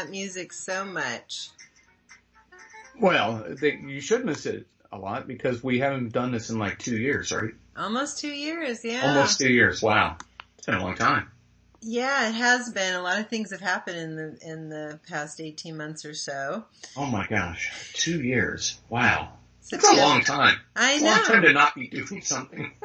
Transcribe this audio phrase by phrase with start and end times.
[0.00, 1.50] that music so much.
[2.98, 6.78] Well, they, you should miss it a lot because we haven't done this in like
[6.78, 7.52] two years, right?
[7.76, 9.08] Almost two years, yeah.
[9.08, 9.82] Almost two years.
[9.82, 10.16] Wow.
[10.56, 11.30] It's been a long time.
[11.82, 12.94] Yeah, it has been.
[12.94, 16.64] A lot of things have happened in the in the past eighteen months or so.
[16.94, 18.78] Oh my gosh, two years!
[18.90, 19.30] Wow,
[19.62, 20.58] So that's a long time.
[20.76, 22.72] I It's a long time to not be doing something.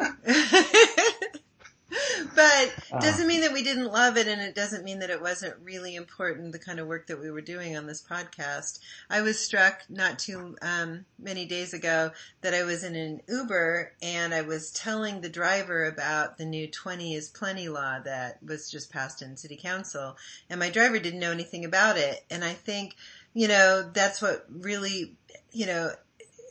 [2.36, 3.02] but Uh.
[3.02, 5.96] doesn't mean that we didn't love it, and it doesn't mean that it wasn't really
[5.96, 6.52] important.
[6.52, 8.80] The kind of work that we were doing on this podcast.
[9.10, 13.94] I was struck not too um, many days ago that I was in an Uber
[14.02, 18.70] and I was telling the driver about the new 20 is plenty law that was
[18.70, 20.16] just passed in city council
[20.50, 22.24] and my driver didn't know anything about it.
[22.30, 22.96] And I think,
[23.34, 25.16] you know, that's what really,
[25.52, 25.92] you know,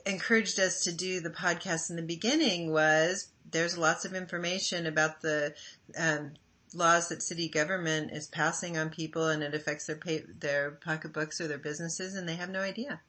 [0.06, 5.22] encouraged us to do the podcast in the beginning was there's lots of information about
[5.22, 5.54] the,
[5.96, 6.32] um,
[6.74, 11.40] laws that city government is passing on people and it affects their pay, their pocketbooks
[11.40, 13.00] or their businesses and they have no idea.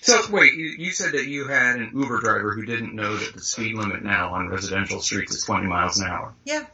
[0.00, 3.34] So wait, you, you said that you had an Uber driver who didn't know that
[3.34, 6.34] the speed limit now on residential streets is 20 miles an hour.
[6.44, 6.64] Yeah.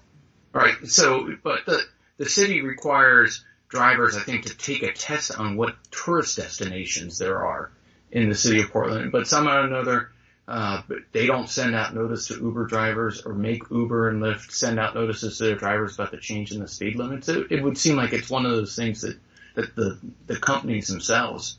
[0.52, 0.74] Right.
[0.86, 1.82] So, but the
[2.18, 7.44] the city requires drivers, I think, to take a test on what tourist destinations there
[7.44, 7.72] are
[8.10, 9.10] in the city of Portland.
[9.10, 10.12] But somehow or another,
[10.48, 14.50] uh, but they don't send out notice to Uber drivers or make Uber and Lyft
[14.50, 17.28] send out notices to their drivers about the change in the speed limits.
[17.28, 19.16] It, it would seem like it's one of those things that
[19.54, 21.58] that the the companies themselves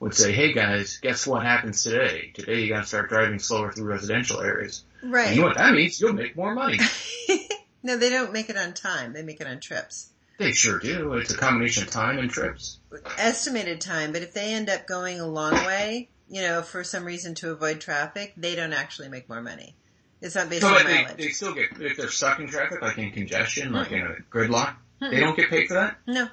[0.00, 2.30] would say, "Hey guys, guess what happens today?
[2.34, 4.84] Today you got to start driving slower through residential areas.
[5.02, 5.34] And Right.
[5.34, 6.00] you know what that means?
[6.00, 6.78] You'll make more money."
[7.82, 9.12] no, they don't make it on time.
[9.12, 10.08] They make it on trips.
[10.38, 11.12] They sure do.
[11.14, 12.78] It's a combination of time and trips.
[13.18, 17.04] Estimated time, but if they end up going a long way, you know, for some
[17.04, 19.74] reason to avoid traffic, they don't actually make more money.
[20.20, 21.16] It's not based So on they, mileage.
[21.16, 24.76] they still get, if they're stuck in traffic, like in congestion, like in a gridlock,
[25.00, 25.10] Mm-mm.
[25.10, 25.96] they don't get paid for that?
[26.06, 26.30] No, Are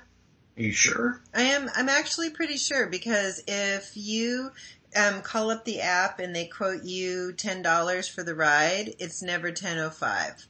[0.56, 1.22] you sure?
[1.34, 1.70] I am.
[1.76, 4.52] I'm actually pretty sure because if you
[4.96, 9.24] um, call up the app and they quote you ten dollars for the ride, it's
[9.24, 10.48] never ten oh five.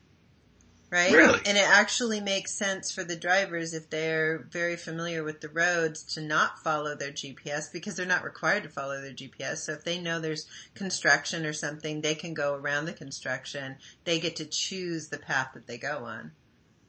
[0.92, 1.14] Right?
[1.14, 1.40] Really?
[1.46, 6.02] And it actually makes sense for the drivers if they're very familiar with the roads
[6.16, 9.58] to not follow their GPS because they're not required to follow their GPS.
[9.58, 13.76] So if they know there's construction or something, they can go around the construction.
[14.04, 16.32] They get to choose the path that they go on.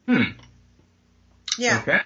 [0.09, 0.41] Hmm.
[1.59, 1.81] Yeah.
[1.83, 2.01] Okay.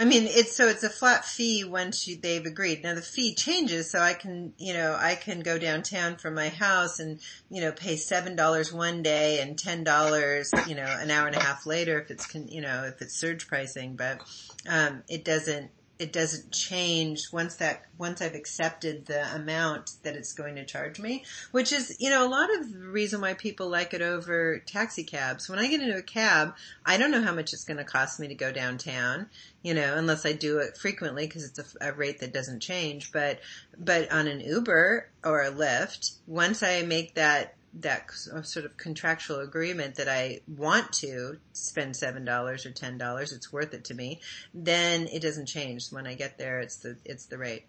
[0.00, 2.84] I mean, it's so it's a flat fee once you, they've agreed.
[2.84, 6.50] Now the fee changes, so I can, you know, I can go downtown from my
[6.50, 7.18] house and,
[7.50, 11.34] you know, pay seven dollars one day and ten dollars, you know, an hour and
[11.34, 13.96] a half later if it's, con, you know, if it's surge pricing.
[13.96, 14.20] But
[14.68, 20.32] um, it doesn't, it doesn't change once that once I've accepted the amount that it's
[20.32, 23.68] going to charge me, which is, you know, a lot of the reason why people
[23.68, 25.48] like it over taxi cabs.
[25.48, 26.54] When I get into a cab,
[26.86, 29.26] I don't know how much it's going to cost me to go downtown
[29.62, 33.12] you know, unless I do it frequently because it's a, a, rate that doesn't change.
[33.12, 33.40] But,
[33.76, 38.76] but on an Uber or a Lyft, once I make that, that uh, sort of
[38.76, 44.20] contractual agreement that I want to spend $7 or $10, it's worth it to me,
[44.54, 45.90] then it doesn't change.
[45.90, 47.66] When I get there, it's the, it's the rate.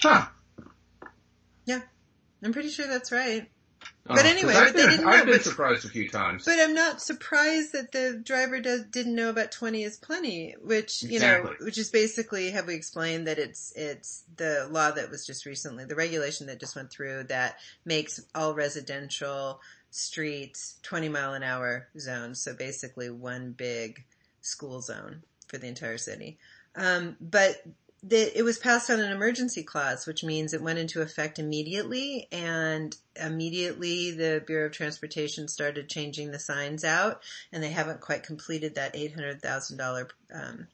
[0.00, 0.26] Huh.
[1.64, 1.80] Yeah.
[2.42, 3.48] I'm pretty sure that's right.
[4.08, 6.44] Oh, But anyway, I've they been, didn't I've know, been but- surprised a few times.
[6.44, 11.04] But I'm not surprised that the driver does, didn't know about 20 is plenty, which,
[11.04, 15.24] you know, which is basically, have we explained that it's, it's the law that was
[15.24, 19.60] just recently, the regulation that just went through that makes all residential
[19.92, 22.40] streets 20 mile an hour zones.
[22.40, 24.02] So basically one big
[24.40, 26.38] school zone for the entire city.
[26.74, 27.62] Um, but
[28.02, 32.26] the, it was passed on an emergency clause, which means it went into effect immediately
[32.32, 37.22] and immediately the Bureau of Transportation started changing the signs out
[37.52, 40.66] and they haven't quite completed that $800,000 um,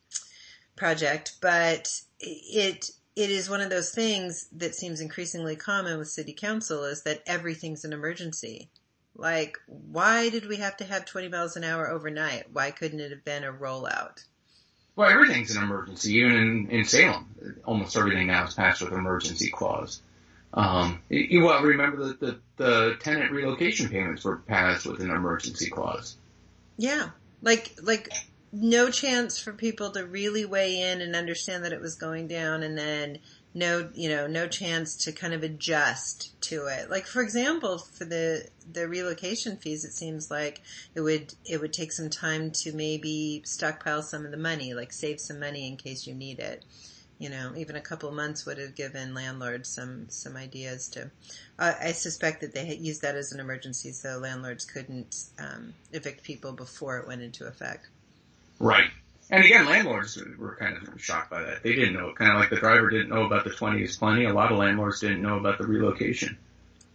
[0.74, 6.32] project, but it, it is one of those things that seems increasingly common with city
[6.32, 8.70] council is that everything's an emergency.
[9.14, 12.52] Like, why did we have to have 20 miles an hour overnight?
[12.52, 14.24] Why couldn't it have been a rollout?
[14.98, 16.14] Well, everything's an emergency.
[16.14, 20.02] Even in, in Salem, almost everything now is passed with emergency clause.
[20.52, 25.70] Um, you, well, remember that the, the tenant relocation payments were passed with an emergency
[25.70, 26.16] clause.
[26.78, 27.10] Yeah.
[27.42, 28.12] Like, like,
[28.50, 32.64] no chance for people to really weigh in and understand that it was going down
[32.64, 33.20] and then
[33.54, 36.90] no, you know, no chance to kind of adjust to it.
[36.90, 40.60] Like, for example, for the, the relocation fees, it seems like
[40.94, 44.92] it would, it would take some time to maybe stockpile some of the money, like
[44.92, 46.64] save some money in case you need it.
[47.18, 51.10] You know, even a couple months would have given landlords some, some ideas to,
[51.58, 56.22] uh, I suspect that they used that as an emergency so landlords couldn't, um, evict
[56.22, 57.88] people before it went into effect.
[58.60, 58.90] Right.
[59.30, 61.62] And again, landlords were kind of shocked by that.
[61.62, 64.24] They didn't know, kind of like the driver didn't know about the 20 is plenty.
[64.24, 66.38] A lot of landlords didn't know about the relocation.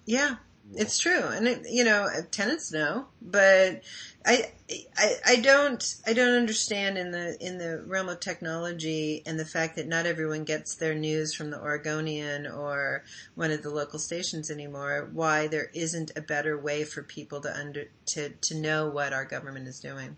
[0.05, 0.37] Yeah,
[0.73, 1.21] it's true.
[1.21, 3.83] And it, you know, tenants know, but
[4.25, 4.51] I,
[4.97, 9.45] I, I don't, I don't understand in the, in the realm of technology and the
[9.45, 13.03] fact that not everyone gets their news from the Oregonian or
[13.35, 17.55] one of the local stations anymore, why there isn't a better way for people to
[17.55, 20.17] under, to, to know what our government is doing.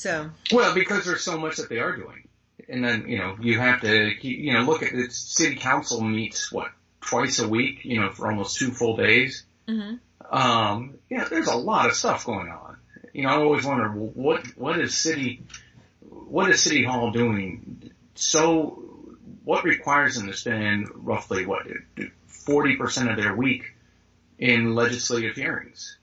[0.00, 0.30] So.
[0.50, 2.26] Well, because there's so much that they are doing.
[2.70, 6.50] And then, you know, you have to, you know, look at the city council meets
[6.50, 6.70] what,
[7.02, 9.44] twice a week, you know, for almost two full days.
[9.68, 9.96] Mm-hmm.
[10.34, 12.78] Um, yeah, there's a lot of stuff going on.
[13.12, 15.42] You know, I always wonder what, what is city,
[16.08, 17.92] what is city hall doing?
[18.14, 18.82] So,
[19.44, 21.66] what requires them to spend roughly what,
[22.30, 23.64] 40% of their week
[24.38, 25.98] in legislative hearings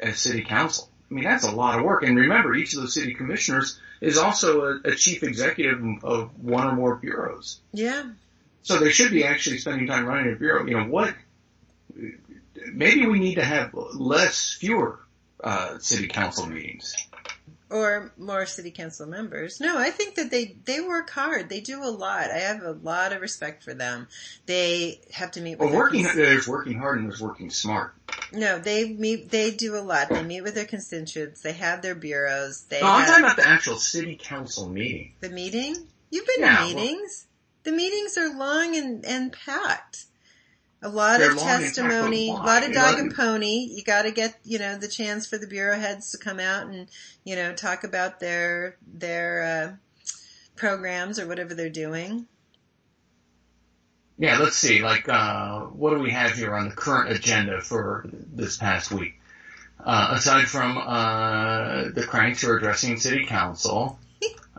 [0.00, 0.89] as city council?
[1.10, 2.02] I mean, that's a lot of work.
[2.04, 6.66] And remember, each of the city commissioners is also a, a chief executive of one
[6.66, 7.60] or more bureaus.
[7.72, 8.04] Yeah.
[8.62, 10.66] So they should be actually spending time running a bureau.
[10.66, 11.14] You know, what,
[12.72, 15.00] maybe we need to have less, fewer,
[15.42, 16.94] uh, city council meetings.
[17.70, 19.60] Or more city council members.
[19.60, 21.48] No, I think that they, they work hard.
[21.48, 22.30] They do a lot.
[22.30, 24.08] I have a lot of respect for them.
[24.46, 27.94] They have to meet with well, working, cons- there's working hard and there's working smart.
[28.32, 30.08] No, they meet, they do a lot.
[30.08, 31.42] They meet with their constituents.
[31.42, 32.62] They have their bureaus.
[32.62, 35.12] They no, I'm talking about the actual city council meeting.
[35.20, 35.76] The meeting?
[36.10, 37.26] You've been yeah, to meetings.
[37.26, 40.06] Well, the meetings are long and, and packed.
[40.82, 43.68] A lot of testimony, a lot of dog and pony.
[43.70, 46.88] You gotta get, you know, the chance for the bureau heads to come out and,
[47.22, 49.76] you know, talk about their, their, uh,
[50.56, 52.26] programs or whatever they're doing.
[54.16, 58.06] Yeah, let's see, like, uh, what do we have here on the current agenda for
[58.12, 59.18] this past week?
[59.82, 63.98] Uh, aside from, uh, the cranks who are addressing city council,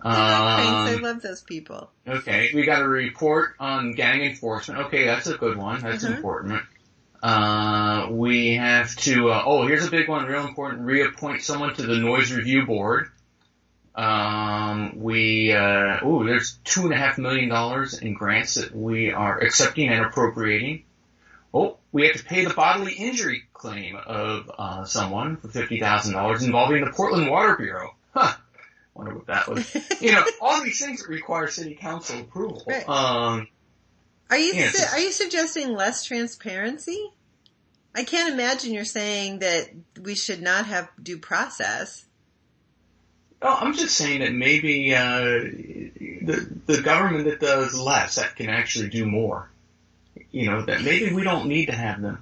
[0.04, 1.92] I um, love those people.
[2.08, 4.88] Okay, we got a report on gang enforcement.
[4.88, 5.82] Okay, that's a good one.
[5.82, 6.14] That's mm-hmm.
[6.14, 6.64] important.
[7.22, 11.84] Uh, we have to, uh, oh, here's a big one, real important, reappoint someone to
[11.84, 13.10] the noise review board.
[13.94, 19.12] Um, we, uh, oh, there's two and a half million dollars in grants that we
[19.12, 20.84] are accepting and appropriating.
[21.54, 26.84] Oh, we have to pay the bodily injury claim of, uh, someone for $50,000 involving
[26.84, 27.94] the Portland Water Bureau.
[28.16, 28.34] Huh
[28.94, 29.76] wonder what that was.
[30.02, 32.64] you know, all these things require city council approval.
[32.68, 32.88] Right.
[32.88, 33.48] Um,
[34.30, 37.12] are you yeah, su- are you suggesting less transparency?
[37.94, 39.70] I can't imagine you're saying that
[40.02, 42.06] we should not have due process.
[43.42, 48.50] Oh, I'm just saying that maybe uh, the the government that does less that can
[48.50, 49.50] actually do more.
[50.32, 52.20] You know that maybe we don't need to have them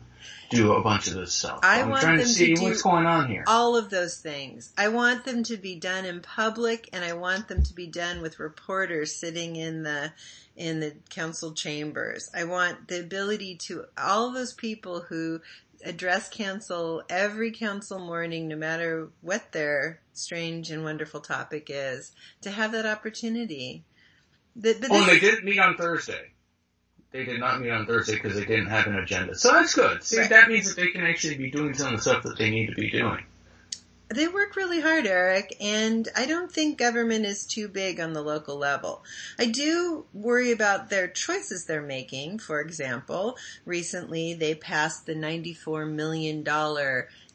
[0.49, 1.59] do a bunch of this stuff.
[1.63, 3.43] I am trying to see to what's going on here.
[3.47, 4.73] All of those things.
[4.77, 8.21] I want them to be done in public and I want them to be done
[8.21, 10.11] with reporters sitting in the
[10.55, 12.29] in the council chambers.
[12.35, 15.39] I want the ability to all those people who
[15.85, 22.51] address council every council morning, no matter what their strange and wonderful topic is, to
[22.51, 23.85] have that opportunity.
[24.55, 26.33] The, oh, they didn't meet on Thursday
[27.11, 29.35] they did not meet on Thursday because they didn't have an agenda.
[29.35, 30.03] So that's good.
[30.03, 30.29] See, right.
[30.29, 32.67] that means that they can actually be doing some of the stuff that they need
[32.67, 33.23] to be doing.
[34.09, 38.23] They work really hard, Eric, and I don't think government is too big on the
[38.23, 39.03] local level.
[39.37, 42.39] I do worry about their choices they're making.
[42.39, 46.43] For example, recently they passed the $94 million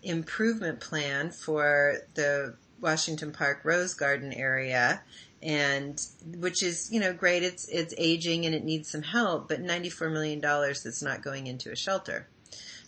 [0.02, 5.00] improvement plan for the Washington Park Rose Garden area
[5.44, 6.00] and
[6.38, 10.08] which is you know great it's it's aging and it needs some help but 94
[10.08, 12.26] million dollars that's not going into a shelter.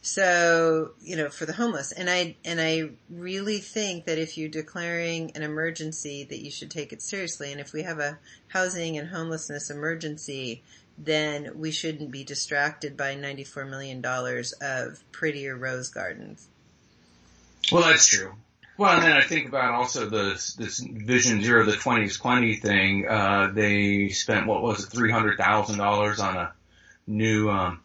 [0.01, 1.93] So you know for the homeless.
[1.93, 6.71] And i and i really think that if you're declaring an emergency that you should
[6.71, 7.53] take it seriously.
[7.53, 10.63] And if we have a housing and homelessness emergency
[10.99, 16.49] then we shouldn't be distracted by 94 million dollars of prettier rose gardens.
[17.71, 18.33] Well that's true
[18.79, 23.09] well, and then I think about also this this Vision Zero the 2020 thing.
[23.09, 26.53] Uh, they spent what was it, three hundred thousand dollars on a
[27.07, 27.81] new um,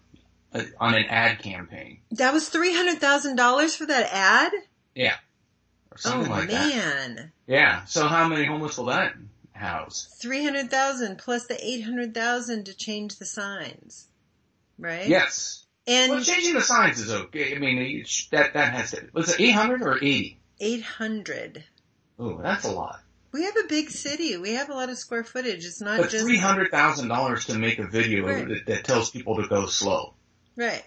[0.54, 2.00] a, on an ad campaign.
[2.12, 4.52] That was three hundred thousand dollars for that ad.
[4.96, 5.16] Yeah,
[5.92, 7.16] or something oh, like man.
[7.16, 7.30] that.
[7.48, 7.86] Yeah.
[7.86, 9.14] So how many homeless will that
[9.54, 10.14] house?
[10.20, 14.08] Three hundred thousand plus the eight hundred thousand to change the signs,
[14.78, 15.08] right?
[15.08, 15.66] Yes.
[15.88, 17.56] And well, changing the signs is okay.
[17.56, 19.08] I mean, that that has to.
[19.14, 20.41] Was it eight hundred or eighty?
[20.62, 21.64] 800.
[22.20, 23.02] Oh, that's a lot.
[23.34, 24.38] We have a big city.
[24.38, 25.66] We have a lot of square footage.
[25.66, 28.48] It's not but just three hundred thousand dollars to make a video right.
[28.48, 30.14] that, that, tells people to go slow.
[30.56, 30.84] Right.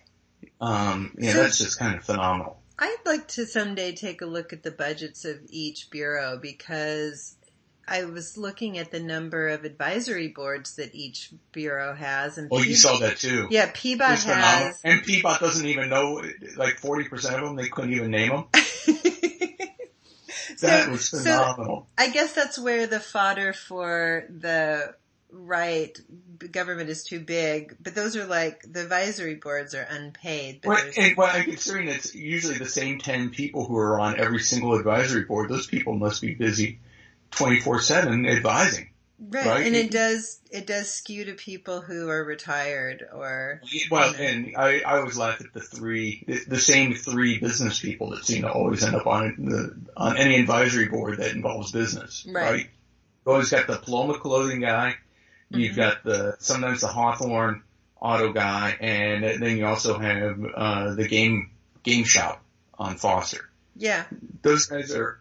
[0.61, 2.61] Um, yeah, so, that's just kind of phenomenal.
[2.79, 7.35] I'd like to someday take a look at the budgets of each bureau because
[7.89, 12.63] I was looking at the number of advisory boards that each bureau has, and Oh,
[12.63, 13.49] you saw that too.
[13.51, 14.25] yeah, phenomenal.
[14.27, 14.81] has.
[14.85, 16.23] And PBOT doesn't even know,
[16.57, 18.45] like 40% of them, they couldn't even name them.
[20.65, 24.95] That So- was so- I guess that's where the fodder for the
[25.31, 25.99] right
[26.53, 30.61] government is too big, but those are like the advisory boards are unpaid.
[30.63, 34.19] But Well, and well, I'm considering it's usually the same 10 people who are on
[34.21, 35.51] every single advisory board.
[35.51, 36.79] Those people must be busy
[37.33, 38.91] 24-7 advising.
[39.19, 39.67] Right, right?
[39.67, 44.23] and it does it does skew to people who are retired or Well, Yeah.
[44.23, 48.25] and I, I always laugh at the three, the, the same three business people that
[48.25, 52.43] seem to always end up on the, on any advisory board that involves business, Right.
[52.51, 52.67] right?
[53.27, 54.97] You always got the Paloma clothing guy,
[55.51, 55.77] you've Mhm.
[55.77, 57.63] got the, sometimes the Hawthorne
[58.01, 61.51] auto guy, and then you also have, uh, the game,
[61.83, 62.45] game shop
[62.79, 63.49] on Foster.
[63.77, 64.05] yeah,
[64.43, 65.19] Those guys are,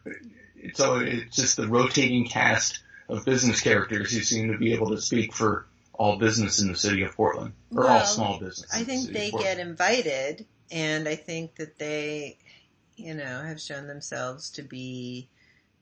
[0.58, 2.80] it's all, it's just the rotating cast
[3.10, 6.76] of business characters who seem to be able to speak for all business in the
[6.78, 8.74] city of Portland, or all small business.
[8.74, 12.38] I think of they get invited, and I think that they,
[12.96, 15.30] you know, have shown themselves to be,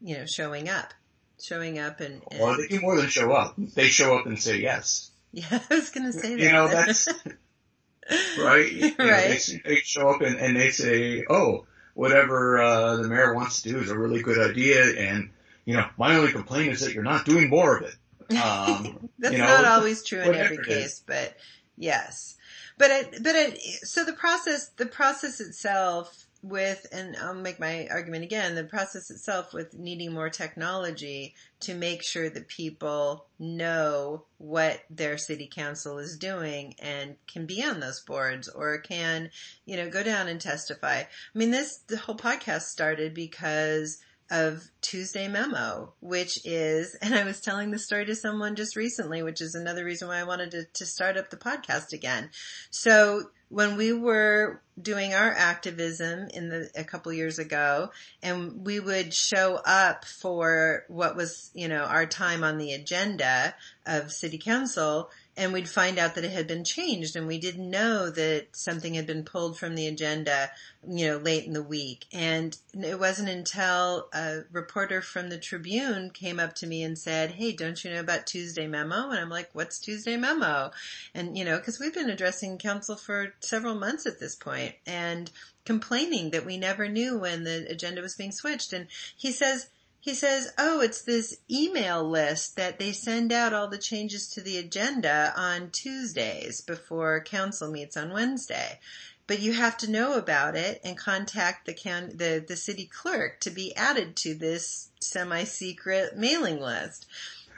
[0.01, 0.94] you know, showing up,
[1.42, 3.56] showing up, and, and Well, they do more than show up.
[3.58, 5.12] They show up and say yes.
[5.32, 6.42] yeah, I was gonna say that.
[6.42, 7.08] You know, that's
[8.40, 8.72] right.
[8.72, 9.40] You know, Right.
[9.63, 13.70] they, they show up and, and they say, "Oh, whatever uh, the mayor wants to
[13.70, 15.30] do is a really good idea," and
[15.65, 17.96] you know, my only complaint is that you're not doing more of it.
[18.38, 21.36] Um, That's you know, not always true in every case, but
[21.77, 22.38] yes.
[22.77, 27.88] But it, but it, so the process, the process itself with, and I'll make my
[27.91, 34.24] argument again, the process itself with needing more technology to make sure that people know
[34.39, 39.30] what their city council is doing and can be on those boards or can,
[39.65, 41.01] you know, go down and testify.
[41.01, 44.00] I mean, this, the whole podcast started because
[44.31, 49.21] of Tuesday Memo, which is, and I was telling the story to someone just recently,
[49.21, 52.29] which is another reason why I wanted to, to start up the podcast again.
[52.71, 57.89] So when we were doing our activism in the, a couple years ago
[58.23, 63.53] and we would show up for what was, you know, our time on the agenda
[63.85, 67.69] of city council and we'd find out that it had been changed and we didn't
[67.69, 70.51] know that something had been pulled from the agenda,
[70.88, 72.05] you know, late in the week.
[72.11, 77.31] And it wasn't until a reporter from the Tribune came up to me and said,
[77.31, 79.09] Hey, don't you know about Tuesday memo?
[79.09, 80.71] And I'm like, what's Tuesday memo?
[81.15, 85.31] And, you know, cause we've been addressing council for several months at this point and
[85.63, 88.73] complaining that we never knew when the agenda was being switched.
[88.73, 89.69] And he says,
[90.01, 94.41] he says, oh, it's this email list that they send out all the changes to
[94.41, 98.79] the agenda on Tuesdays before council meets on Wednesday.
[99.27, 103.39] But you have to know about it and contact the county, the, the city clerk
[103.41, 107.05] to be added to this semi-secret mailing list.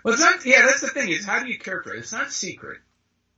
[0.04, 0.46] well, it's not.
[0.46, 1.10] Yeah, that's the thing.
[1.10, 1.98] Is how do you characterize?
[1.98, 2.02] it?
[2.02, 2.80] It's not secret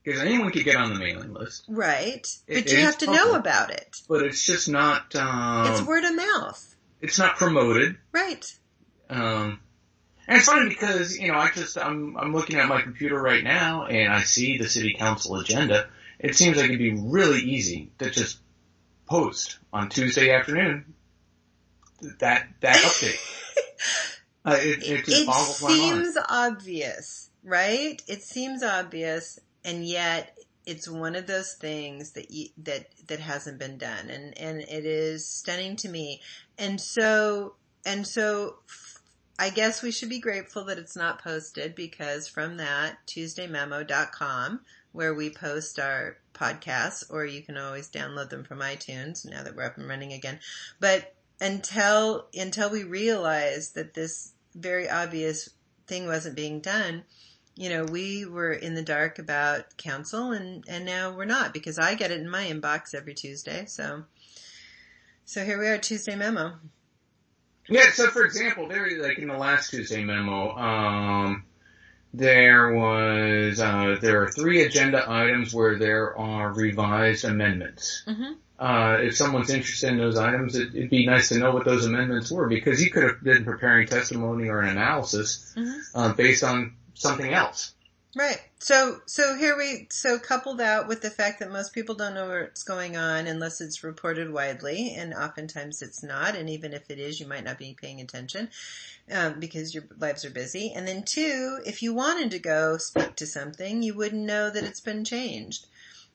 [0.03, 2.27] because anyone could get on the mailing list, Right.
[2.47, 4.01] It- But you have to know about it.
[4.09, 5.15] but it's just not.
[5.15, 6.75] Um, It's word of mouth.
[7.01, 7.97] it's not promoted.
[8.11, 8.51] Right.
[9.09, 9.59] Um,
[10.27, 13.43] and it's funny because, you know, I just, I'm, I'm looking at my computer right
[13.43, 15.87] now and I see the city council agenda.
[16.19, 18.39] It seems like it'd be really easy to just
[19.05, 20.95] post on Tuesday afternoon
[22.19, 23.19] that, that update.
[24.45, 26.05] uh, it, it just It boggles my mind.
[26.05, 28.01] seems obvious, right?
[28.07, 30.35] It seems obvious, and yet
[30.65, 34.85] it's one of those things that you, that that hasn't been done, and and it
[34.85, 36.21] is stunning to me.
[36.57, 37.53] And so
[37.85, 38.55] and so,
[39.37, 44.61] I guess we should be grateful that it's not posted because from that TuesdayMemo.com
[44.93, 49.55] where we post our podcasts, or you can always download them from iTunes now that
[49.55, 50.39] we're up and running again.
[50.79, 55.49] But until until we realize that this very obvious
[55.85, 57.03] thing wasn't being done,
[57.55, 61.77] you know, we were in the dark about council and, and now we're not because
[61.77, 63.65] I get it in my inbox every Tuesday.
[63.65, 64.03] So,
[65.25, 66.53] so here we are, Tuesday memo.
[67.67, 71.43] Yeah, so for example, there, like in the last Tuesday memo, um,
[72.13, 78.03] there was, uh, there are three agenda items where there are revised amendments.
[78.07, 78.33] Mm-hmm.
[78.57, 81.85] uh, if someone's interested in those items, it, it'd be nice to know what those
[81.85, 85.79] amendments were because you could have been preparing testimony or an analysis Mhm.
[85.93, 87.73] uh, based on something else.
[88.17, 88.39] Right.
[88.59, 92.29] So, so here we, so coupled out with the fact that most people don't know
[92.29, 96.97] what's going on unless it's reported widely, and oftentimes it's not, and even if it
[96.97, 98.47] is, you might not be paying attention,
[99.11, 100.71] um, because your lives are busy.
[100.73, 104.63] And then two, if you wanted to go speak to something, you wouldn't know that
[104.63, 105.67] it's been changed.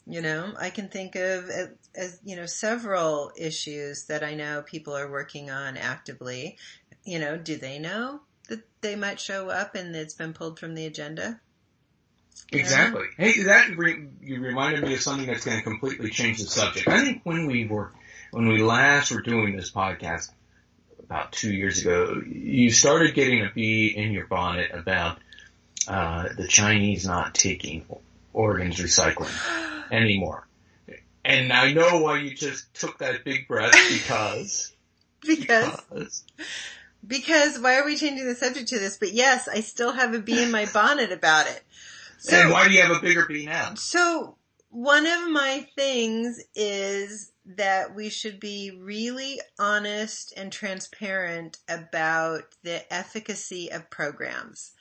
[0.07, 4.62] You know, I can think of as, as you know several issues that I know
[4.62, 6.57] people are working on actively.
[7.04, 10.75] You know, do they know that they might show up and it's been pulled from
[10.75, 11.40] the agenda.
[12.52, 13.06] Exactly.
[13.16, 16.88] Hey, that re- you reminded me of something that's going to completely change the subject.
[16.88, 17.92] I think when we were,
[18.32, 20.30] when we last were doing this podcast
[20.99, 25.18] about two years ago, you started getting a bee in your bonnet about
[25.87, 27.84] uh, the Chinese not taking
[28.32, 29.30] organs recycling
[29.92, 30.46] anymore.
[31.25, 34.72] And I know why you just took that big breath because
[35.26, 36.25] because because
[37.06, 38.99] because why are we changing the subject to this?
[38.99, 41.62] But yes, I still have a bee in my bonnet about it.
[42.20, 43.74] So, and why do you have a bigger bee now?
[43.74, 44.36] So
[44.68, 52.92] one of my things is that we should be really honest and transparent about the
[52.92, 54.72] efficacy of programs.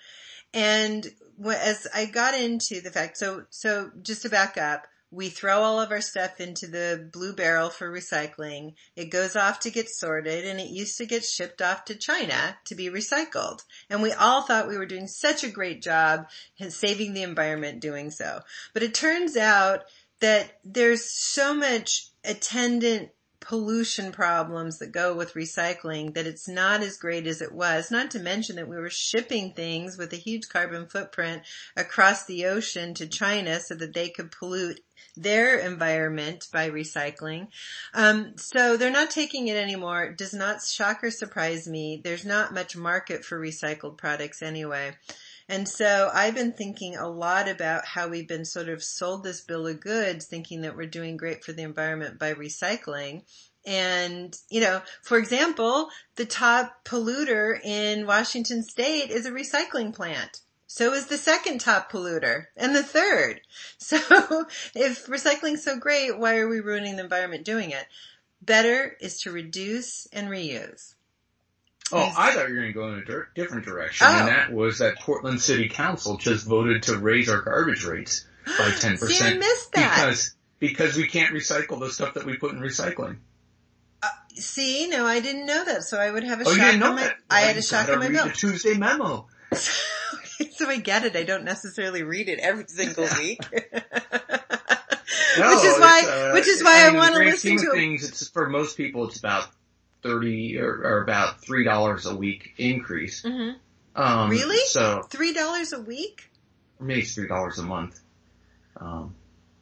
[0.53, 1.07] And
[1.45, 5.79] as I got into the fact, so, so just to back up, we throw all
[5.81, 8.73] of our stuff into the blue barrel for recycling.
[8.95, 12.57] It goes off to get sorted and it used to get shipped off to China
[12.65, 13.63] to be recycled.
[13.89, 17.79] And we all thought we were doing such a great job in saving the environment
[17.79, 18.41] doing so.
[18.73, 19.83] But it turns out
[20.19, 23.09] that there's so much attendant
[23.41, 27.89] pollution problems that go with recycling that it's not as great as it was.
[27.89, 31.43] Not to mention that we were shipping things with a huge carbon footprint
[31.75, 34.81] across the ocean to China so that they could pollute
[35.15, 37.47] their environment by recycling.
[37.93, 40.03] Um, so they're not taking it anymore.
[40.03, 42.01] It does not shock or surprise me.
[42.03, 44.95] There's not much market for recycled products anyway.
[45.49, 49.41] And so I've been thinking a lot about how we've been sort of sold this
[49.41, 53.23] bill of goods thinking that we're doing great for the environment by recycling.
[53.65, 60.41] And, you know, for example, the top polluter in Washington state is a recycling plant.
[60.67, 63.41] So is the second top polluter and the third.
[63.79, 63.97] So
[64.75, 67.87] if recycling's so great, why are we ruining the environment doing it?
[68.39, 70.93] Better is to reduce and reuse.
[71.91, 74.19] Oh, I thought you were going to go in a di- different direction, Oh.
[74.19, 78.71] and that was that Portland City Council just voted to raise our garbage rates by
[78.71, 79.95] ten See, I percent missed that.
[79.95, 83.17] because because we can't recycle the stuff that we put in recycling.
[84.35, 86.79] See, no, I didn't know that, so I would have a Oh, you shock didn't
[86.79, 87.15] know my, that?
[87.29, 88.29] I had a shock on my bill.
[88.31, 89.27] Tuesday memo.
[89.51, 91.15] so I get it.
[91.17, 93.39] I don't necessarily read it every single week.
[95.37, 97.57] No, which is why, uh, which is why I, mean, in the want to listen
[97.57, 98.07] to things.
[98.07, 99.47] It's for most people, it's about
[100.01, 103.21] thirty or, or about three dollars a week increase.
[103.23, 103.51] hmm
[103.95, 104.63] Um, Really?
[104.67, 106.29] So Three dollars a week?
[106.79, 107.99] maybe it's three dollars a month.
[108.77, 109.15] Um,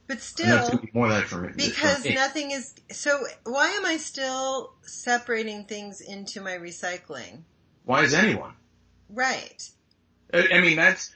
[0.07, 1.53] But still, more than for me.
[1.55, 7.41] because for nothing is, so why am I still separating things into my recycling?
[7.85, 8.53] Why is anyone?
[9.09, 9.69] Right.
[10.33, 11.11] I, I mean, that's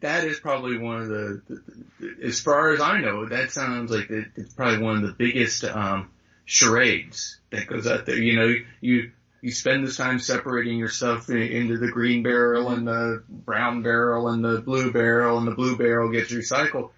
[0.00, 1.62] that is probably one of the, the,
[2.00, 5.12] the as far as I know, that sounds like it, it's probably one of the
[5.14, 6.10] biggest um,
[6.52, 8.18] charades that goes out there.
[8.18, 9.10] You know, you
[9.40, 14.28] you spend this time separating your stuff into the green barrel and the brown barrel
[14.28, 16.90] and the blue barrel, and the blue barrel gets recycled.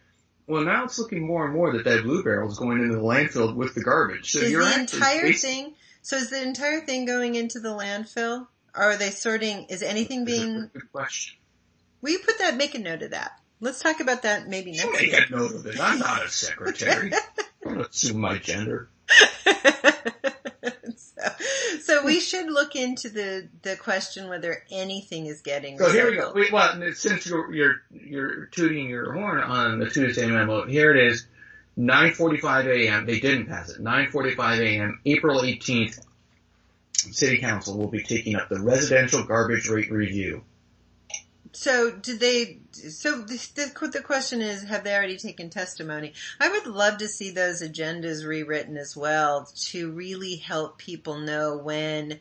[0.47, 3.01] Well, now it's looking more and more that that blue barrel is going into the
[3.01, 4.33] landfill with the garbage.
[4.33, 8.49] So is you're the entire thing, so is the entire thing going into the landfill?
[8.77, 11.37] Or are they sorting, is anything being, good question.
[12.03, 13.41] will you put that, make a note of that?
[13.61, 15.81] Let's talk about that maybe next Make a note of it.
[15.81, 17.13] I'm not a secretary.
[17.63, 18.91] Don't assume my gender.
[20.97, 21.23] So,
[21.81, 26.17] so we should look into the, the question whether anything is getting So here we
[26.17, 26.35] go.
[26.53, 31.27] well, since you're, you're, you're tooting your horn on the Tuesday memo, here it is,
[31.79, 33.07] 9.45 a.m.
[33.07, 33.83] They didn't pass it.
[33.83, 35.01] 9.45 a.m.
[35.05, 36.05] April 18th,
[36.93, 40.45] City Council will be taking up the residential garbage rate review.
[41.55, 46.13] So did they, so the, the, the question is, have they already taken testimony?
[46.41, 51.57] I would love to see those agendas rewritten as well to really help people know
[51.57, 52.19] when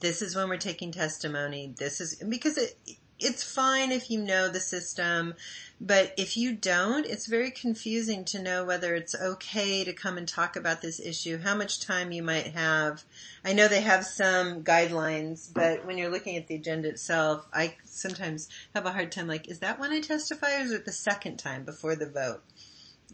[0.00, 1.74] this is when we're taking testimony.
[1.78, 2.78] This is, because it,
[3.18, 5.34] it's fine if you know the system,
[5.80, 10.26] but if you don't, it's very confusing to know whether it's okay to come and
[10.26, 13.04] talk about this issue, how much time you might have.
[13.44, 17.76] I know they have some guidelines, but when you're looking at the agenda itself, I
[17.84, 20.92] sometimes have a hard time like, is that when I testify or is it the
[20.92, 22.42] second time before the vote?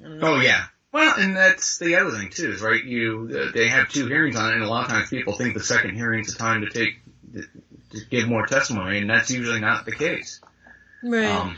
[0.04, 0.66] Oh yeah.
[0.92, 4.36] Well, and that's the other thing too, is right, you, uh, they have two hearings
[4.36, 6.68] on it, and a lot of times people think the second hearing's the time to
[6.68, 7.00] take,
[8.10, 10.40] give more testimony, and that's usually not the case.
[11.02, 11.24] Right.
[11.24, 11.56] Um,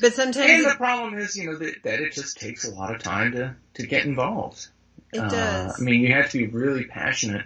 [0.00, 2.94] but sometimes And the problem is, you know, that, that it just takes a lot
[2.94, 4.66] of time to, to get involved.
[5.12, 5.80] it Uh, does.
[5.80, 7.44] I mean, you have to be really passionate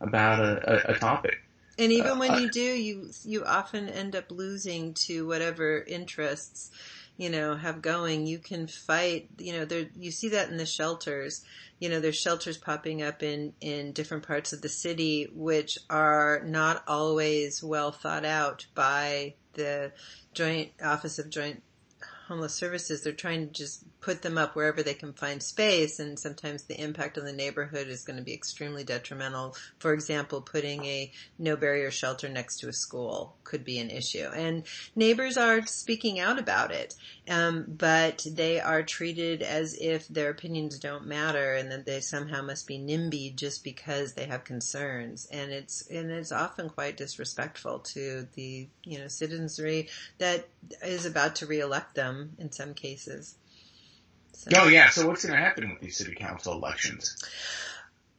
[0.00, 1.38] about a, a, a topic.
[1.78, 6.70] And even Uh, when you do, you you often end up losing to whatever interests
[7.16, 10.66] you know, have going, you can fight, you know, there, you see that in the
[10.66, 11.44] shelters.
[11.78, 16.42] You know, there's shelters popping up in, in different parts of the city, which are
[16.44, 19.92] not always well thought out by the
[20.34, 21.62] Joint Office of Joint
[22.28, 23.02] Homeless Services.
[23.02, 26.80] They're trying to just put them up wherever they can find space and sometimes the
[26.80, 29.54] impact on the neighborhood is going to be extremely detrimental.
[29.78, 34.28] For example, putting a no barrier shelter next to a school could be an issue
[34.34, 36.94] and neighbors are speaking out about it.
[37.28, 42.42] Um, but they are treated as if their opinions don't matter and that they somehow
[42.42, 45.26] must be NIMBY just because they have concerns.
[45.30, 50.48] And it's, and it's often quite disrespectful to the, you know, citizenry that
[50.82, 53.36] is about to reelect them in some cases.
[54.32, 54.50] So.
[54.56, 54.90] Oh yeah.
[54.90, 57.16] So what's going to happen with these city council elections?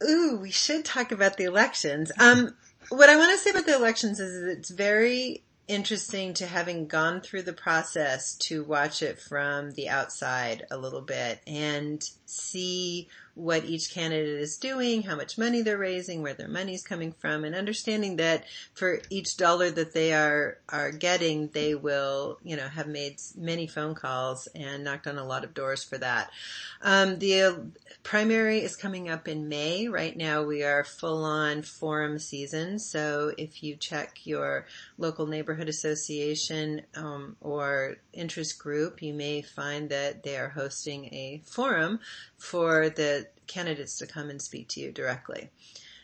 [0.06, 2.12] Ooh, we should talk about the elections.
[2.18, 2.54] Um,
[2.88, 7.20] what I want to say about the elections is it's very interesting to having gone
[7.20, 13.64] through the process to watch it from the outside a little bit and see what
[13.64, 17.54] each candidate is doing, how much money they're raising, where their money's coming from, and
[17.54, 22.88] understanding that for each dollar that they are are getting, they will, you know, have
[22.88, 26.30] made many phone calls and knocked on a lot of doors for that.
[26.82, 27.70] Um, the
[28.02, 29.86] primary is coming up in May.
[29.86, 32.80] Right now, we are full on forum season.
[32.80, 39.90] So if you check your local neighborhood association um, or interest group, you may find
[39.90, 42.00] that they are hosting a forum
[42.36, 45.50] for the candidates to come and speak to you directly.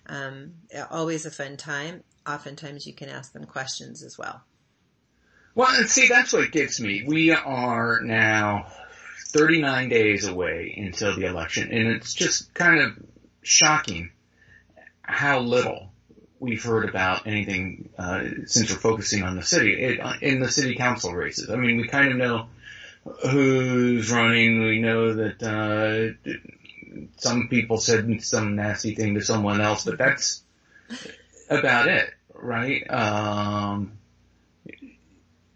[0.07, 0.55] Um,
[0.91, 2.03] always a fun time.
[2.27, 4.43] Oftentimes you can ask them questions as well.
[5.55, 7.05] Well, and see, that's what gets me.
[7.07, 8.67] We are now
[9.29, 12.99] 39 days away until the election, and it's just kind of
[13.43, 14.11] shocking
[15.03, 15.93] how little
[16.41, 20.75] we've heard about anything uh, since we're focusing on the city it, in the city
[20.75, 21.51] council races.
[21.51, 22.49] I mean, we kind of know
[23.23, 24.63] who's running.
[24.63, 26.31] We know that uh,
[27.17, 30.43] some people said some nasty thing to someone else, but that's
[31.51, 32.89] about it, right?
[32.91, 33.99] Um,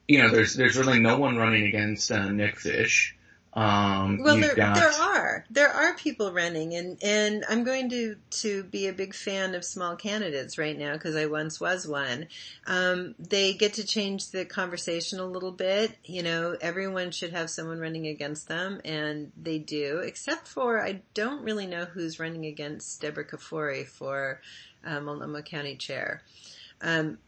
[0.06, 3.16] you know, there's there's really no one running against uh, Nick Fish.
[3.54, 4.76] Um, well, there, got...
[4.76, 9.14] there are, there are people running and, and I'm going to, to be a big
[9.14, 12.28] fan of small candidates right now because I once was one.
[12.66, 15.96] Um, they get to change the conversation a little bit.
[16.04, 21.00] You know, everyone should have someone running against them and they do, except for I
[21.14, 24.40] don't really know who's running against Deborah Kafoury for,
[24.84, 26.22] um, Multnomah County Chair.
[26.80, 27.18] Um,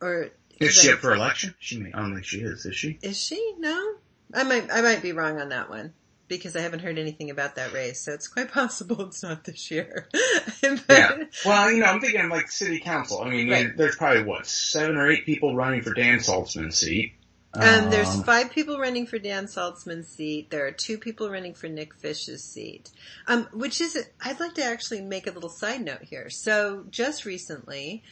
[0.00, 1.54] or is she up for election?
[1.58, 2.66] She may, I don't think she is.
[2.66, 2.98] Is she?
[3.02, 3.54] Is she?
[3.58, 3.94] No.
[4.34, 5.92] I might, I might be wrong on that one
[6.30, 8.00] because I haven't heard anything about that race.
[8.00, 10.08] So it's quite possible it's not this year.
[10.62, 11.18] but, yeah.
[11.44, 13.22] Well, you know, I'm thinking like city council.
[13.22, 13.76] I mean, right.
[13.76, 17.14] there's probably what seven or eight people running for Dan Saltzman's seat.
[17.52, 20.50] Um, there's five people running for Dan Saltzman's seat.
[20.50, 22.90] There are two people running for Nick Fish's seat.
[23.26, 26.30] Um, which is, I'd like to actually make a little side note here.
[26.30, 28.04] So just recently,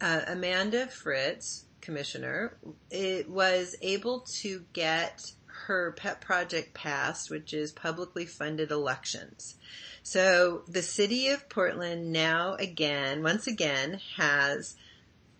[0.00, 2.56] uh, Amanda Fritz, commissioner,
[2.90, 5.32] it was able to get
[5.66, 9.56] her pet project passed, which is publicly funded elections.
[10.02, 14.76] So the city of Portland now again, once again, has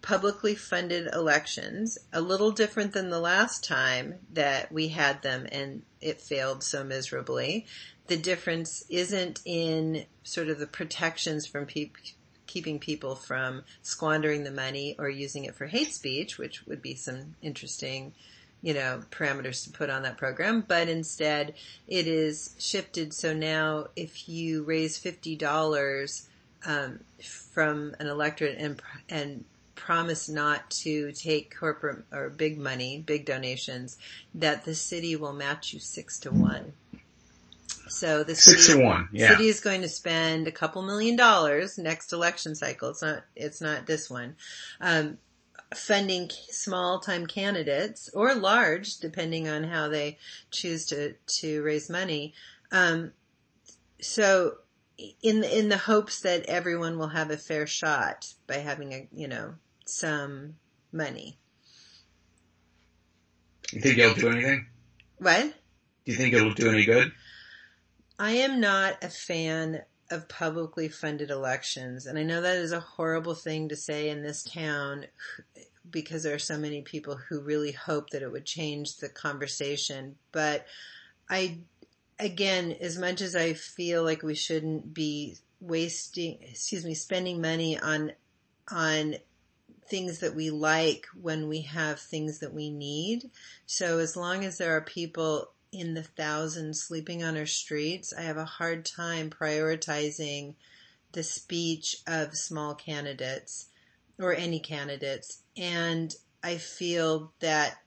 [0.02, 5.82] publicly funded elections, a little different than the last time that we had them and
[6.00, 7.66] it failed so miserably.
[8.06, 11.66] The difference isn't in sort of the protections from
[12.46, 16.94] keeping people from squandering the money or using it for hate speech, which would be
[16.94, 18.14] some interesting
[18.62, 21.54] you know, parameters to put on that program, but instead
[21.86, 23.14] it is shifted.
[23.14, 26.26] So now if you raise $50,
[26.66, 27.00] um,
[27.52, 29.44] from an electorate and, and
[29.74, 33.96] promise not to take corporate or big money, big donations,
[34.34, 36.72] that the city will match you six to one.
[37.88, 39.30] So the city, six to one, yeah.
[39.30, 42.90] city is going to spend a couple million dollars next election cycle.
[42.90, 44.36] It's not, it's not this one.
[44.80, 45.16] Um,
[45.74, 50.18] funding small time candidates or large, depending on how they
[50.50, 52.34] choose to, to raise money.
[52.72, 53.12] Um,
[54.00, 54.58] so
[55.22, 59.28] in, in the hopes that everyone will have a fair shot by having a, you
[59.28, 59.54] know,
[59.84, 60.54] some
[60.92, 61.38] money.
[63.72, 64.66] You think it'll do anything?
[65.18, 65.42] What?
[65.42, 67.12] Do you think it'll do any good?
[68.18, 72.06] I am not a fan of publicly funded elections.
[72.06, 75.06] And I know that is a horrible thing to say in this town
[75.90, 80.16] because there are so many people who really hope that it would change the conversation.
[80.32, 80.66] But
[81.28, 81.58] I,
[82.18, 87.78] again, as much as I feel like we shouldn't be wasting, excuse me, spending money
[87.78, 88.12] on,
[88.70, 89.16] on
[89.88, 93.30] things that we like when we have things that we need.
[93.66, 98.22] So as long as there are people in the thousands sleeping on our streets, I
[98.22, 100.54] have a hard time prioritizing
[101.12, 103.66] the speech of small candidates
[104.18, 105.42] or any candidates.
[105.56, 107.78] And I feel that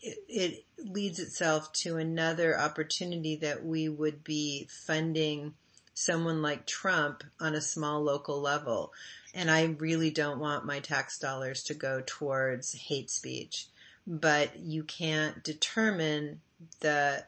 [0.00, 5.54] it, leads itself to another opportunity that we would be funding
[5.94, 8.92] someone like Trump on a small local level.
[9.32, 13.68] And I really don't want my tax dollars to go towards hate speech.
[14.04, 16.40] But you can't determine
[16.80, 17.24] the,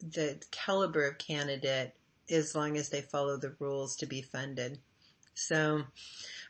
[0.00, 1.94] the caliber of candidate
[2.30, 4.78] as long as they follow the rules to be funded.
[5.34, 5.82] So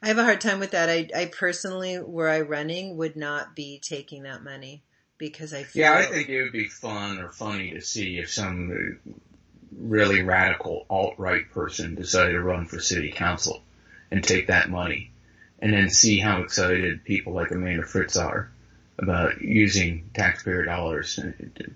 [0.02, 0.88] I have a hard time with that.
[0.88, 4.82] I, I personally, were I running, would not be taking that money
[5.18, 5.82] because I feel.
[5.82, 8.98] Yeah, I think it would be fun or funny to see if some
[9.76, 13.62] really radical alt-right person decided to run for city council
[14.10, 15.10] and take that money
[15.58, 18.52] and then see how excited people like Amanda Fritz are
[18.98, 21.18] about using taxpayer dollars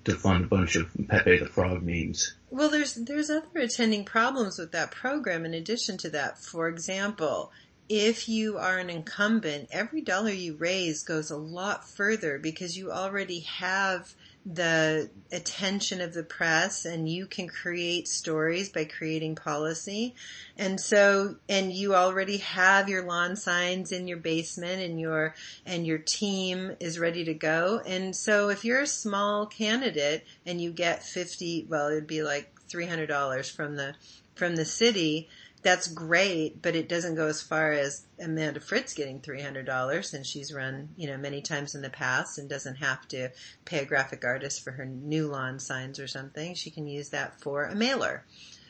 [0.04, 2.34] to fund a bunch of Pepe the Frog memes.
[2.50, 6.38] Well, there's, there's other attending problems with that program in addition to that.
[6.38, 7.50] For example,
[7.88, 12.92] if you are an incumbent, every dollar you raise goes a lot further because you
[12.92, 14.14] already have
[14.50, 20.14] the attention of the press and you can create stories by creating policy.
[20.56, 25.34] And so, and you already have your lawn signs in your basement and your,
[25.66, 27.82] and your team is ready to go.
[27.84, 32.50] And so if you're a small candidate and you get 50, well, it'd be like
[32.70, 33.96] $300 from the,
[34.34, 35.28] from the city,
[35.62, 40.52] that's great, but it doesn't go as far as Amanda Fritz getting $300 and she's
[40.52, 43.30] run, you know, many times in the past and doesn't have to
[43.64, 46.54] pay a graphic artist for her new lawn signs or something.
[46.54, 48.24] She can use that for a mailer.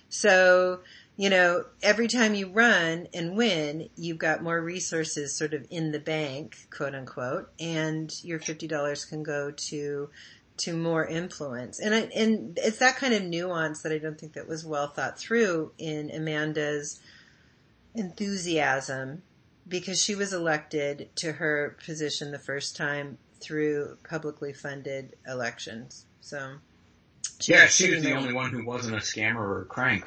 [0.08, 0.80] So,
[1.16, 5.92] you know, every time you run and win, you've got more resources sort of in
[5.92, 10.08] the bank, quote unquote, and your $50 can go to
[10.58, 11.80] to more influence.
[11.80, 14.88] And I, and it's that kind of nuance that I don't think that was well
[14.88, 17.00] thought through in Amanda's
[17.94, 19.22] enthusiasm
[19.66, 26.06] because she was elected to her position the first time through publicly funded elections.
[26.20, 26.54] So
[27.40, 30.04] she yeah, she was the only one who wasn't a scammer or a crank.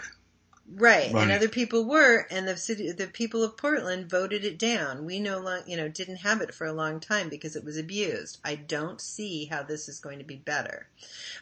[0.73, 5.05] Right, and other people were, and the city, the people of Portland voted it down.
[5.05, 7.77] We no long, you know, didn't have it for a long time because it was
[7.77, 8.39] abused.
[8.45, 10.87] I don't see how this is going to be better.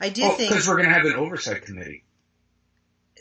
[0.02, 2.04] I do well, think because we're going to have an oversight committee.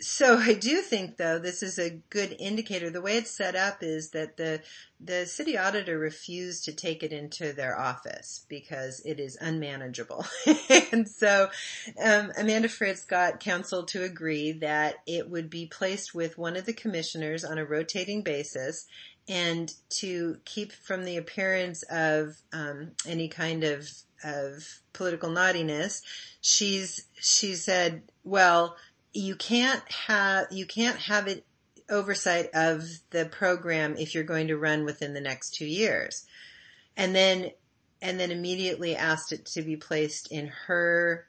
[0.00, 2.90] So I do think though this is a good indicator.
[2.90, 4.60] The way it's set up is that the
[5.00, 10.26] the city auditor refused to take it into their office because it is unmanageable.
[10.92, 11.50] and so
[12.02, 16.66] um, Amanda Fritz got council to agree that it would be placed with one of
[16.66, 18.86] the commissioners on a rotating basis
[19.28, 23.88] and to keep from the appearance of um, any kind of
[24.24, 26.02] of political naughtiness,
[26.40, 28.76] she's she said, well
[29.18, 31.44] you can't have you can't have it
[31.90, 36.24] oversight of the program if you're going to run within the next two years.
[36.96, 37.50] And then,
[38.02, 41.26] and then immediately asked it to be placed in her,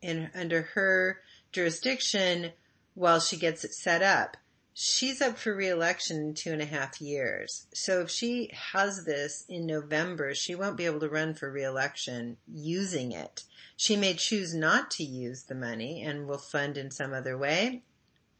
[0.00, 2.52] in, under her jurisdiction
[2.94, 4.36] while she gets it set up.
[4.74, 7.66] She's up for reelection in two and a half years.
[7.74, 12.38] So if she has this in November, she won't be able to run for reelection
[12.50, 13.44] using it.
[13.76, 17.82] She may choose not to use the money and will fund in some other way.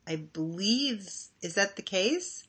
[0.06, 1.08] I believe,
[1.42, 2.46] is that the case?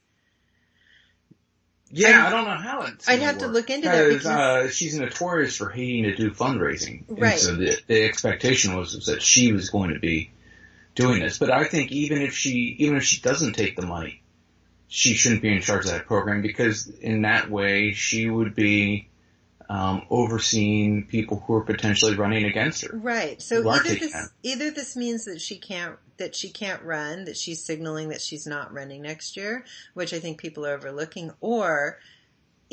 [1.91, 3.07] Yeah, I'm, I do not know how it's.
[3.07, 3.43] I'd have work.
[3.43, 7.33] to look into that because uh, she's notorious for hating to do fundraising, right?
[7.33, 10.31] And so the, the expectation was, was that she was going to be
[10.95, 11.37] doing this.
[11.37, 14.21] But I think even if she, even if she doesn't take the money,
[14.87, 19.09] she shouldn't be in charge of that program because in that way she would be
[19.69, 22.95] um, overseeing people who are potentially running against her.
[22.95, 23.41] Right.
[23.41, 27.63] So either this, either this means that she can't that she can't run, that she's
[27.63, 31.97] signaling that she's not running next year, which I think people are overlooking, or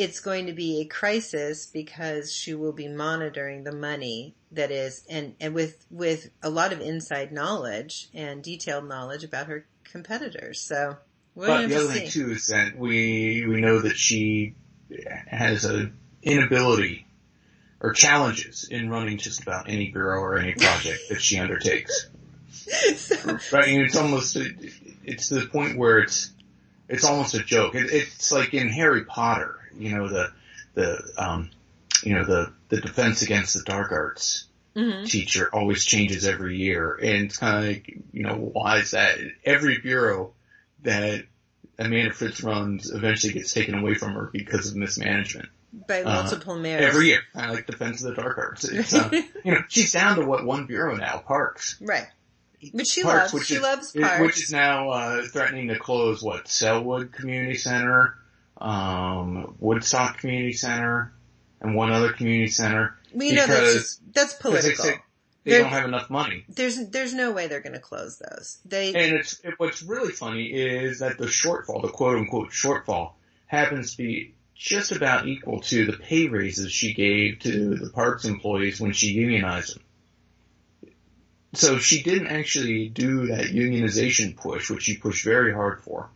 [0.01, 5.05] it's going to be a crisis because she will be monitoring the money that is
[5.11, 10.61] and, and with with a lot of inside knowledge and detailed knowledge about her competitors.
[10.61, 10.97] So
[11.37, 14.55] but the other thing too is that we we know that she
[15.29, 15.91] has a
[16.23, 17.07] inability
[17.81, 22.09] or challenges in running just about any bureau or any project that she undertakes.
[22.97, 23.69] so, right?
[23.69, 24.37] it's almost,
[25.05, 26.31] it's to the point where it's,
[26.89, 27.75] it's almost a joke.
[27.75, 30.33] It, it's like in Harry Potter, you know, the,
[30.75, 31.51] the, um,
[32.03, 35.05] you know, the, the defense against the dark arts mm-hmm.
[35.05, 36.95] teacher always changes every year.
[36.95, 39.19] And it's kind of like, you know, why is that?
[39.45, 40.33] Every bureau
[40.83, 41.25] that
[41.79, 45.49] Amanda Fritz runs eventually gets taken away from her because of mismanagement.
[45.87, 48.95] by multiple uh, mayors every year, kind of like Defense of the Dark Arts.
[48.95, 49.11] Uh,
[49.45, 51.79] you know, she's down to what one bureau now, Parks.
[51.81, 52.07] Right.
[52.73, 53.33] Which she Parks, loves.
[53.33, 54.21] Which she is, loves Parks.
[54.21, 58.17] Which is now uh, threatening to close what Sellwood Community Center,
[58.61, 61.12] um, Woodstock Community Center,
[61.61, 62.96] and one other community center.
[63.12, 64.85] We know that's just, that's political.
[64.85, 66.44] They, they don't have enough money.
[66.49, 68.59] There's there's no way they're going to close those.
[68.64, 73.12] They and it's it, what's really funny is that the shortfall, the quote unquote shortfall,
[73.46, 78.27] happens to be just about equal to the pay raises she gave to the parks
[78.27, 79.83] employees when she unionized them.
[81.55, 86.11] So she didn't actually do that unionization push, which she pushed very hard for,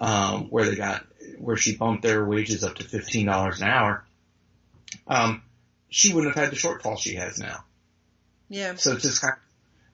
[0.00, 1.06] um, where they got,
[1.38, 4.04] where she bumped their wages up to $15 an hour.
[5.06, 5.42] Um,
[5.88, 7.64] she wouldn't have had the shortfall she has now.
[8.48, 8.74] Yeah.
[8.76, 9.38] So it's just kind of,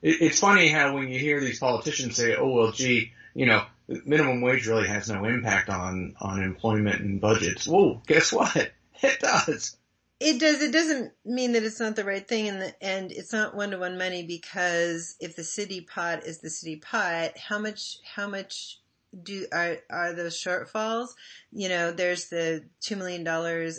[0.01, 3.63] it, it's funny how when you hear these politicians say, oh well gee, you know,
[3.87, 7.67] minimum wage really has no impact on, on employment and budgets.
[7.67, 8.71] Well, guess what?
[9.05, 9.75] It does.
[10.21, 10.61] It does.
[10.61, 13.71] It doesn't mean that it's not the right thing and the, and it's not one
[13.71, 18.29] to one money because if the city pot is the city pot, how much, how
[18.29, 18.79] much
[19.21, 21.09] do, are, are those shortfalls?
[21.51, 23.27] You know, there's the $2 million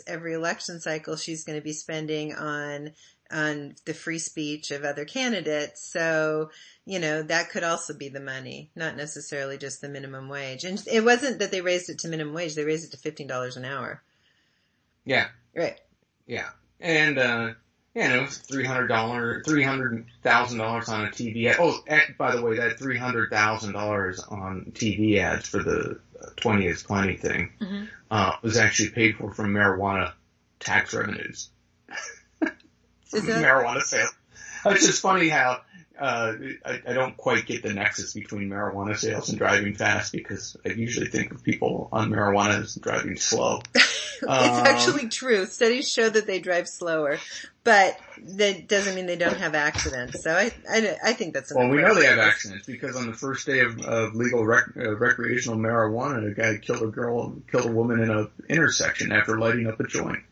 [0.07, 2.91] every election cycle she's going to be spending on,
[3.31, 5.83] on the free speech of other candidates.
[5.91, 6.51] So,
[6.85, 10.63] you know, that could also be the money, not necessarily just the minimum wage.
[10.63, 13.57] And it wasn't that they raised it to minimum wage, they raised it to $15
[13.57, 14.01] an hour.
[15.03, 15.27] Yeah.
[15.55, 15.79] Right.
[16.25, 16.49] Yeah.
[16.79, 17.53] And, uh,
[17.95, 21.55] you know, three hundred dollar, three hundred thousand dollars on a TV ad.
[21.59, 21.79] Oh,
[22.17, 25.99] by the way, that three hundred thousand dollars on TV ads for the
[26.35, 27.85] twenty is plenty thing mm-hmm.
[28.11, 30.11] uh, was actually paid for from marijuana
[30.59, 31.49] tax revenues.
[33.13, 34.13] marijuana sales.
[34.65, 35.61] It's just funny how
[35.97, 36.33] uh,
[36.65, 40.69] I, I, don't quite get the nexus between marijuana sales and driving fast because I
[40.69, 43.61] usually think of people on marijuana as driving slow.
[43.75, 45.45] it's um, actually true.
[45.45, 47.19] Studies show that they drive slower,
[47.65, 50.23] but that doesn't mean they don't have accidents.
[50.23, 51.67] So I, I, I think that's well.
[51.67, 54.95] We know they have accidents because on the first day of, of legal rec, uh,
[54.95, 59.67] recreational marijuana, a guy killed a girl, killed a woman in a intersection after lighting
[59.67, 60.23] up a joint.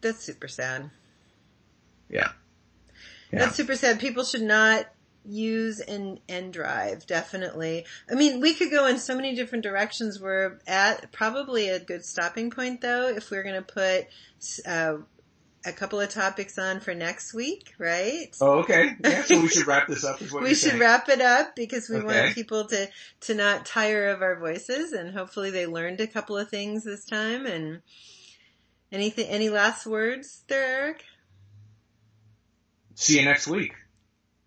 [0.00, 0.90] That's super sad.
[2.08, 2.30] Yeah.
[3.30, 3.40] yeah.
[3.40, 4.00] That's super sad.
[4.00, 4.86] People should not
[5.26, 10.18] use and and drive definitely i mean we could go in so many different directions
[10.18, 14.06] we're at probably a good stopping point though if we're going to put
[14.66, 14.94] uh,
[15.64, 18.34] a couple of topics on for next week, right?
[18.40, 18.96] Oh, okay.
[19.04, 20.20] Yeah, so we should wrap this up.
[20.40, 20.80] we should saying.
[20.80, 22.06] wrap it up because we okay.
[22.06, 22.88] want people to
[23.22, 27.04] to not tire of our voices, and hopefully they learned a couple of things this
[27.04, 27.46] time.
[27.46, 27.82] And
[28.90, 31.04] anything, any last words there, Eric?
[32.94, 33.74] See you next week.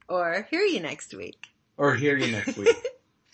[0.10, 1.48] Or hear you next week.
[1.78, 2.76] Or hear you next week.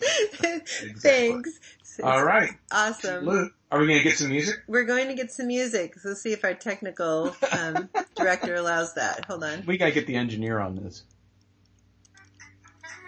[0.00, 0.92] exactly.
[0.96, 1.60] Thanks.
[2.02, 2.50] All right.
[2.72, 3.26] Awesome.
[3.26, 4.56] Luke, are we going to get some music?
[4.66, 5.98] We're going to get some music.
[5.98, 9.24] So let's see if our technical um, director allows that.
[9.26, 9.64] Hold on.
[9.66, 11.04] We got to get the engineer on this.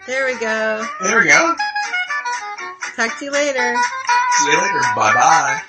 [0.07, 0.85] There we go.
[1.01, 1.55] There we go.
[2.95, 3.75] Talk to you later.
[4.37, 4.81] See you later.
[4.95, 5.61] Bye bye.